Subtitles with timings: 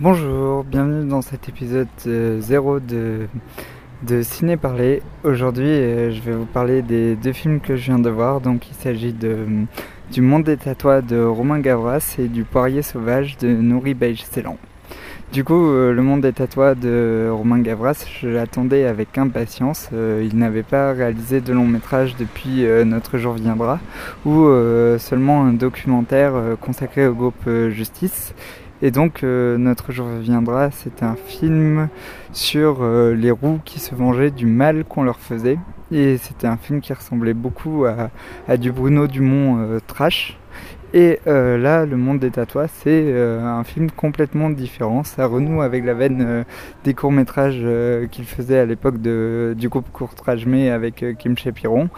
[0.00, 3.28] Bonjour, bienvenue dans cet épisode 0 de,
[4.02, 5.02] de Ciné Parler.
[5.22, 8.40] Aujourd'hui, euh, je vais vous parler des deux films que je viens de voir.
[8.40, 9.46] Donc, il s'agit de
[10.10, 14.58] du Monde des Tatois de Romain Gavras et du Poirier Sauvage de Nouri Beige-Ceylan.
[15.32, 19.90] Du coup, euh, Le Monde des Tatois de Romain Gavras, je l'attendais avec impatience.
[19.92, 23.78] Euh, il n'avait pas réalisé de long métrage depuis Notre jour viendra,
[24.26, 24.48] ou
[24.98, 28.34] seulement un documentaire consacré au groupe Justice.
[28.84, 31.88] Et donc euh, notre jour viendra, c'est un film
[32.34, 35.56] sur euh, les roues qui se vengeaient du mal qu'on leur faisait.
[35.90, 40.38] Et c'était un film qui ressemblait beaucoup à, du Bruno Dumont euh, trash.
[40.92, 45.02] Et là, Le Monde des Tatouages, c'est un film complètement différent.
[45.02, 46.44] Ça renoue avec la veine
[46.84, 47.66] des courts-métrages
[48.12, 51.88] qu'il faisait à l'époque du groupe Courtrage Mais avec Kim Chapiron.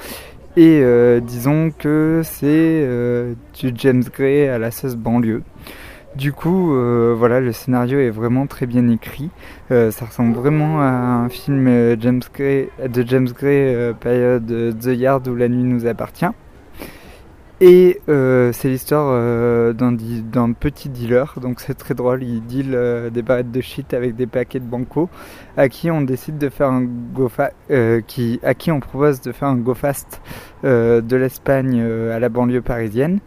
[0.56, 0.82] Et
[1.20, 2.88] disons que c'est
[3.60, 5.42] du James Gray à la sauce banlieue.
[6.16, 9.28] Du coup, euh, voilà, le scénario est vraiment très bien écrit.
[9.70, 14.96] Euh, ça ressemble vraiment à un film euh, James Gray, de James Gray, période The
[14.96, 16.24] Yard où la nuit nous appartient.
[17.60, 22.22] Et c'est l'histoire d'un petit dealer, donc c'est très drôle.
[22.22, 22.78] Il deal
[23.12, 25.08] des barrettes de shit avec des paquets de banco,
[25.56, 27.30] à qui on décide de faire un go
[28.06, 30.20] qui, à qui on propose de faire un go fast
[30.64, 33.20] de l'Espagne à la banlieue parisienne.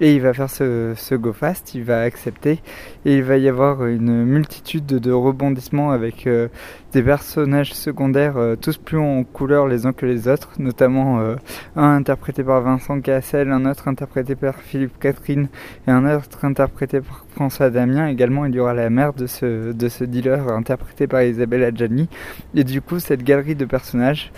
[0.00, 2.60] Et il va faire ce, ce go fast, il va accepter
[3.04, 6.48] et il va y avoir une multitude de rebondissements avec euh,
[6.92, 11.36] des personnages secondaires euh, tous plus en couleur les uns que les autres, notamment euh,
[11.76, 15.46] un interprété par Vincent Cassel, un autre interprété par Philippe Catherine
[15.86, 18.08] et un autre interprété par François Damien.
[18.08, 22.08] Également, il y aura la mère de ce, de ce dealer interprété par Isabelle Adjani.
[22.56, 24.32] Et du coup, cette galerie de personnages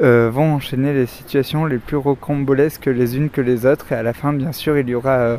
[0.00, 4.02] euh, vont enchaîner les situations les plus rocambolesques les unes que les autres et à
[4.02, 5.36] la fin bien sûr il y aura euh,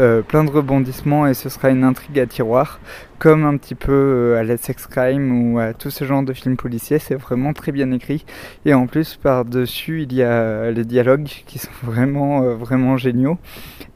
[0.00, 2.80] euh, plein de rebondissements et ce sera une intrigue à tiroir
[3.18, 6.58] comme un petit peu à Let's Sex Crime ou à tout ce genre de films
[6.58, 8.26] policiers, c'est vraiment très bien écrit.
[8.66, 13.38] Et en plus, par-dessus, il y a les dialogues qui sont vraiment, vraiment géniaux.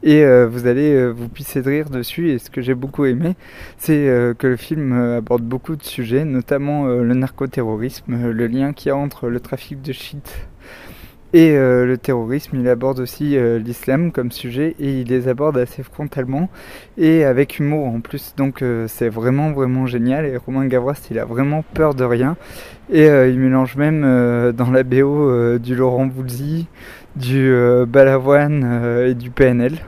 [0.01, 2.31] Et vous allez vous pisser de rire dessus.
[2.31, 3.35] Et ce que j'ai beaucoup aimé,
[3.77, 8.91] c'est que le film aborde beaucoup de sujets, notamment le narcoterrorisme, le lien qu'il y
[8.91, 10.47] a entre le trafic de shit
[11.33, 15.57] et euh, le terrorisme, il aborde aussi euh, l'islam comme sujet et il les aborde
[15.57, 16.49] assez frontalement
[16.97, 18.33] et avec humour en plus.
[18.35, 22.35] Donc euh, c'est vraiment vraiment génial et Romain Gavras il a vraiment peur de rien
[22.91, 24.01] et il mélange même
[24.51, 26.67] dans la BO du Laurent Voulzy,
[27.15, 27.55] du
[27.87, 29.79] Balavoine et du PNL.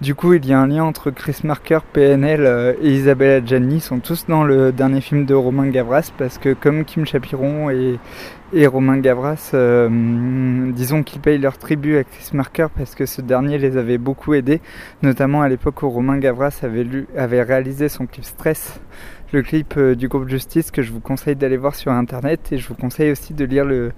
[0.00, 3.74] Du coup, il y a un lien entre Chris Marker, PNL euh, et Isabella Adjani.
[3.74, 7.68] Ils sont tous dans le dernier film de Romain Gavras parce que comme Kim Chapiron
[7.68, 7.98] et,
[8.54, 13.20] et Romain Gavras, euh, disons qu'ils payent leur tribut à Chris Marker parce que ce
[13.20, 14.62] dernier les avait beaucoup aidés,
[15.02, 18.80] notamment à l'époque où Romain Gavras avait, lu, avait réalisé son clip Stress
[19.32, 22.58] le clip euh, du groupe Justice que je vous conseille d'aller voir sur internet et
[22.58, 23.92] je vous conseille aussi de lire le,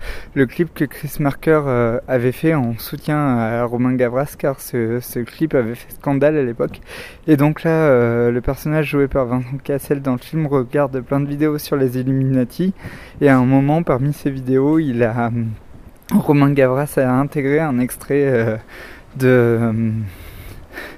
[0.47, 5.21] clip que Chris Marker euh, avait fait en soutien à Romain Gavras car ce, ce
[5.21, 6.81] clip avait fait scandale à l'époque.
[7.27, 11.21] Et donc là euh, le personnage joué par Vincent Cassel dans le film regarde plein
[11.21, 12.73] de vidéos sur les Illuminati
[13.21, 15.31] et à un moment parmi ces vidéos il a
[16.13, 18.61] Romain Gavras a intégré un extrait
[19.17, 19.73] de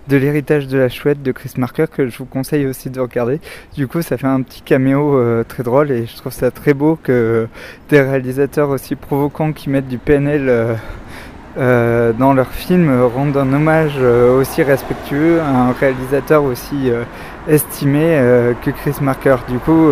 [0.08, 3.40] de l'héritage de la chouette de Chris Marker que je vous conseille aussi de regarder.
[3.76, 6.74] Du coup, ça fait un petit caméo euh, très drôle et je trouve ça très
[6.74, 7.48] beau que
[7.88, 10.74] des réalisateurs aussi provocants qui mettent du PNL euh,
[11.56, 16.90] euh, dans leurs films rendent un hommage aussi respectueux à un réalisateur aussi
[17.48, 18.18] estimé
[18.62, 19.36] que Chris Marker.
[19.48, 19.88] Du coup,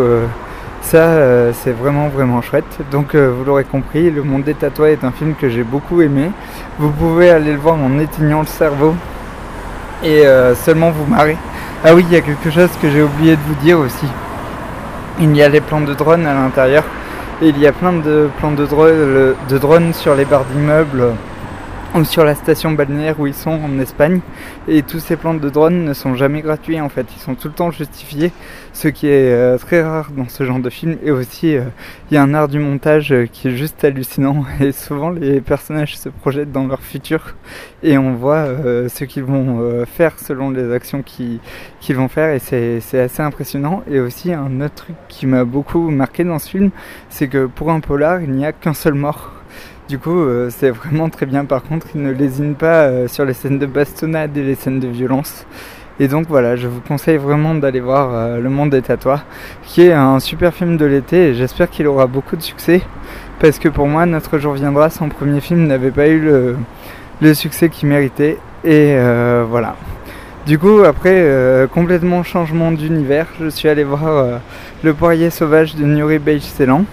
[0.81, 2.79] ça, c'est vraiment vraiment chouette.
[2.91, 6.31] Donc, vous l'aurez compris, Le Monde des Tatouages est un film que j'ai beaucoup aimé.
[6.81, 8.95] Vous pouvez aller le voir en éteignant le cerveau
[10.05, 11.37] et euh, seulement vous marrer.
[11.85, 14.07] Ah oui, il y a quelque chose que j'ai oublié de vous dire aussi.
[15.21, 16.85] Il y a les plans de drones à l'intérieur
[17.41, 21.15] et il y a plein de plans de, drones, de drones sur les barres d'immeubles
[22.05, 24.21] sur la station balnéaire où ils sont en Espagne.
[24.67, 27.49] Et tous ces plans de drones ne sont jamais gratuits en fait, ils sont tout
[27.49, 28.33] le temps justifiés,
[28.73, 30.97] ce qui est euh, très rare dans ce genre de film.
[31.05, 31.65] Et aussi, euh,
[32.11, 34.45] il y a un art du montage euh, qui est juste hallucinant.
[34.61, 37.35] Et souvent, les personnages se projettent dans leur futur
[37.83, 41.41] et on voit ce qu'ils vont faire selon les actions qu'ils
[41.97, 42.33] vont faire.
[42.33, 43.83] Et c'est assez impressionnant.
[43.91, 46.71] Et aussi, un autre truc qui m'a beaucoup marqué dans ce film,
[47.11, 49.33] c'est que pour un polar, il n'y a qu'un seul mort.
[49.89, 51.45] Du coup, euh, c'est vraiment très bien.
[51.45, 54.79] Par contre, il ne lésine pas euh, sur les scènes de bastonnade et les scènes
[54.79, 55.45] de violence.
[55.99, 59.21] Et donc voilà, je vous conseille vraiment d'aller voir euh, Le Monde des Tatouages,
[59.65, 62.81] qui est un super film de l'été et j'espère qu'il aura beaucoup de succès.
[63.41, 66.21] Parce que pour moi, Notre jour viendra, son premier film n'avait pas eu
[67.21, 68.39] le, succès qu'il méritait.
[68.65, 68.97] Et
[69.49, 69.75] voilà.
[70.47, 74.39] Du coup, après, complètement changement d'univers, je suis allé voir
[74.85, 76.85] Le Poirier Sauvage de Nuri Beige Ceylan.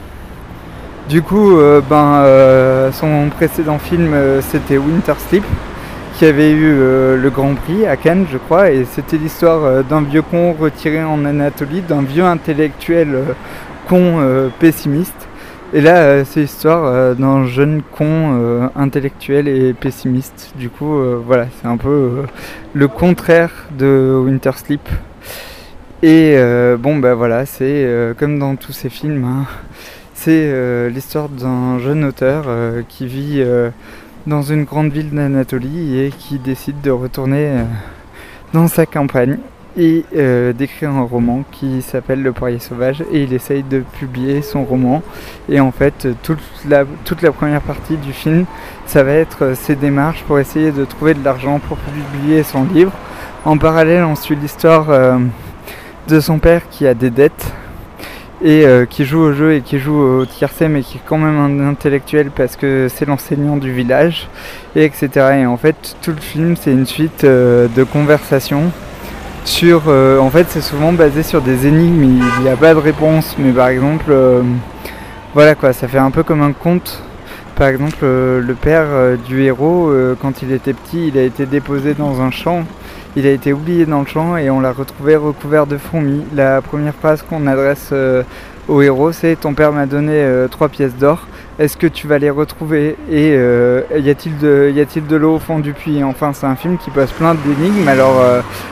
[1.09, 1.57] Du coup,
[1.89, 5.43] ben, son précédent film, c'était Winter Sleep
[6.19, 9.83] qui avait eu euh, le Grand Prix à Cannes, je crois, et c'était l'histoire euh,
[9.83, 13.23] d'un vieux con retiré en Anatolie, d'un vieux intellectuel euh,
[13.87, 14.19] con
[14.59, 15.29] pessimiste.
[15.71, 20.51] Et là, c'est l'histoire d'un jeune con intellectuel et pessimiste.
[20.55, 22.23] Du coup, voilà, c'est un peu
[22.73, 24.87] le contraire de Winter Sleep.
[26.03, 26.35] Et
[26.79, 29.45] bon, ben voilà, c'est comme dans tous ces films, hein,
[30.19, 32.45] c'est l'histoire d'un jeune auteur
[32.87, 33.41] qui vit
[34.27, 37.63] dans une grande ville d'Anatolie et qui décide de retourner euh,
[38.53, 39.37] dans sa campagne
[39.77, 44.41] et euh, d'écrire un roman qui s'appelle Le Poirier Sauvage et il essaye de publier
[44.41, 45.01] son roman
[45.47, 46.85] et en fait toute la,
[47.31, 48.45] première partie du film
[48.85, 52.91] ça va être ses démarches pour essayer de trouver de l'argent pour publier son livre.
[53.45, 55.17] En parallèle on suit l'histoire euh,
[56.07, 57.53] de son père qui a des dettes
[58.41, 61.17] et euh, qui joue au jeu et qui joue au tiercé mais qui est quand
[61.17, 64.29] même un intellectuel parce que c'est l'enseignant du village
[64.75, 68.71] et etc et en fait tout le film c'est une suite euh, de conversations
[69.43, 72.03] sur euh, en fait c'est souvent basé sur des énigmes.
[72.03, 74.13] Il n'y a pas de réponse mais par exemple
[75.33, 77.03] voilà quoi ça fait un peu comme un conte
[77.59, 78.87] par exemple le père
[79.27, 82.63] du héros quand il était petit il a été déposé dans un champ.
[83.15, 86.21] Il a été oublié dans le champ et on l'a retrouvé recouvert de fourmis.
[86.35, 88.21] La première phrase qu'on adresse euh,
[88.67, 91.27] au héros, c'est Ton père m'a donné euh, trois pièces d'or.
[91.57, 92.97] Est-ce que tu vas les retrouver?
[93.09, 94.71] Et euh, y a-t-il de,
[95.09, 96.03] de l'eau au fond du puits?
[96.03, 98.23] Enfin, c'est un film qui pose plein d'énigmes, alors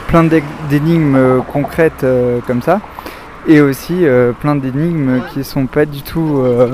[0.07, 0.23] plein
[0.69, 2.05] d'énigmes concrètes
[2.45, 2.79] comme ça
[3.47, 6.69] et aussi euh, plein d'énigmes qui sont pas du tout, euh,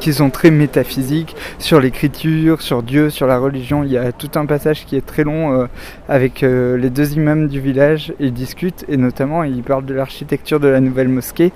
[0.00, 3.84] qui sont très métaphysiques sur l'écriture, sur Dieu, sur la religion.
[3.84, 5.66] Il y a tout un passage qui est très long euh,
[6.08, 8.12] avec les deux imams du village.
[8.18, 11.52] Ils discutent et notamment ils parlent de l'architecture de la nouvelle mosquée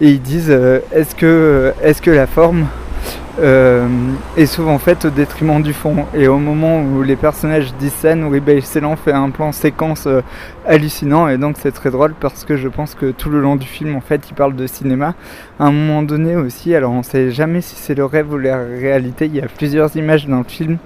[0.00, 2.66] et ils disent est-ce que, est-ce que la forme
[3.40, 3.86] euh,
[4.36, 6.06] est souvent faite au détriment du fond.
[6.14, 10.22] Et au moment où les personnages disent ça, Nouriba Excellent fait un plan séquence euh,
[10.66, 13.66] hallucinant et donc c'est très drôle parce que je pense que tout le long du
[13.66, 15.14] film en fait il parle de cinéma.
[15.60, 18.58] À un moment donné aussi, alors on sait jamais si c'est le rêve ou la
[18.58, 20.78] réalité, il y a plusieurs images dans le film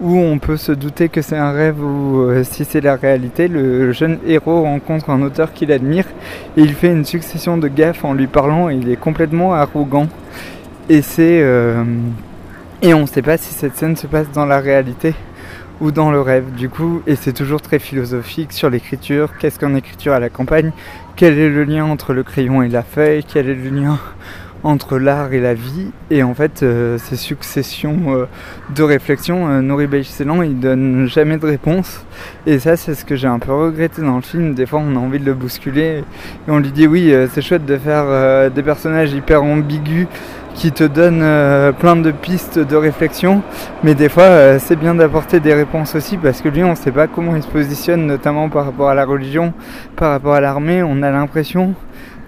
[0.00, 3.48] où on peut se douter que c'est un rêve ou euh, si c'est la réalité.
[3.48, 6.06] Le jeune héros rencontre un auteur qu'il admire
[6.56, 10.08] et il fait une succession de gaffes en lui parlant et il est complètement arrogant.
[10.88, 11.84] Et c'est euh,
[12.84, 15.14] et on ne sait pas si cette scène se passe dans la réalité
[15.80, 16.52] ou dans le rêve.
[16.52, 19.30] Du coup, et c'est toujours très philosophique sur l'écriture.
[19.38, 20.72] Qu'est-ce qu'en écriture à la campagne?
[21.14, 23.22] Quel est le lien entre le crayon et la feuille?
[23.22, 24.00] Quel est le lien
[24.64, 25.92] entre l'art et la vie?
[26.10, 28.26] Et en fait, euh, ces successions euh,
[28.74, 32.04] de réflexions, euh, Nori Ceylan, il donne jamais de réponse.
[32.46, 34.54] Et ça, c'est ce que j'ai un peu regretté dans le film.
[34.54, 36.02] Des fois, on a envie de le bousculer.
[36.48, 40.08] Et on lui dit, oui, c'est chouette de faire des personnages hyper ambigus
[40.54, 43.42] qui te donnent plein de pistes de réflexion.
[43.82, 46.92] Mais des fois, c'est bien d'apporter des réponses aussi parce que lui, on ne sait
[46.92, 49.52] pas comment il se positionne, notamment par rapport à la religion,
[49.96, 50.82] par rapport à l'armée.
[50.82, 51.74] On a l'impression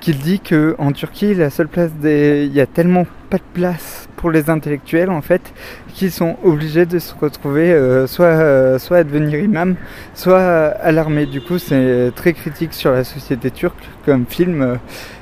[0.00, 3.43] qu'il dit que en Turquie, la seule place des, il y a tellement pas de
[3.55, 5.53] place pour les intellectuels en fait,
[5.93, 9.75] qu'ils sont obligés de se retrouver euh, soit euh, soit à devenir imam,
[10.15, 11.26] soit à l'armée.
[11.26, 14.79] Du coup, c'est très critique sur la société turque comme film.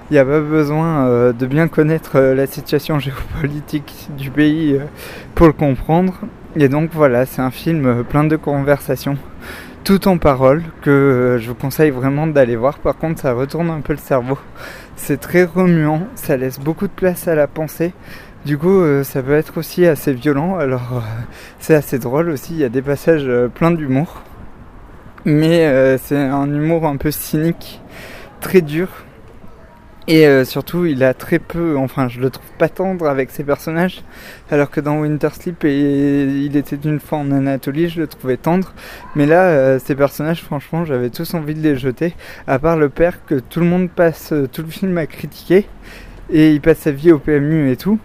[0.09, 4.79] Il n'y a pas besoin euh, de bien connaître la situation géopolitique du pays
[5.35, 6.21] pour le comprendre.
[6.55, 9.17] Et donc voilà, c'est un film plein de conversations
[9.85, 12.79] tout en parole que euh, je vous conseille vraiment d'aller voir.
[12.79, 14.39] Par contre, ça retourne un peu le cerveau.
[14.97, 17.93] C'est très remuant, ça laisse beaucoup de place à la pensée.
[18.45, 20.57] Du coup, euh, ça peut être aussi assez violent.
[20.57, 21.01] Alors, euh,
[21.59, 22.55] c'est assez drôle aussi.
[22.55, 24.23] Il y a des passages pleins d'humour.
[25.25, 27.81] Mais c'est un humour un peu cynique,
[28.41, 28.89] très dur.
[30.09, 33.45] Et euh, surtout, il a très peu, enfin, je le trouve pas tendre avec ses
[33.45, 34.03] personnages,
[34.51, 38.75] alors que dans Winter Sleep, il était une fois en Anatolie, je le trouvais tendre.
[39.15, 42.15] Mais là, euh, ces personnages, franchement, j'avais tous envie de les jeter,
[42.49, 45.67] à part le père que tout le monde passe euh, tout le film à critiquer,
[46.33, 48.01] et il passe sa vie au PMU et tout.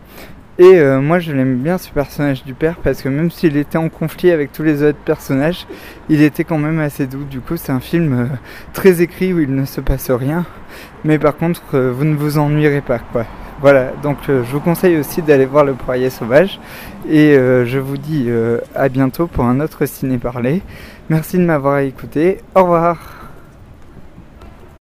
[0.59, 3.77] Et euh, moi je l'aime bien ce personnage du père parce que même s'il était
[3.77, 5.67] en conflit avec tous les autres personnages,
[6.09, 7.25] il était quand même assez doux.
[7.25, 8.25] Du coup c'est un film euh,
[8.73, 10.45] très écrit où il ne se passe rien.
[11.03, 13.25] Mais par contre euh, vous ne vous ennuierez pas quoi.
[13.59, 16.59] Voilà, donc je vous conseille aussi d'aller voir le poirier sauvage.
[17.09, 18.29] Et je vous dis
[18.75, 20.61] à bientôt pour un autre ciné parlé.
[21.09, 22.37] Merci de m'avoir écouté.
[22.53, 23.16] Au revoir.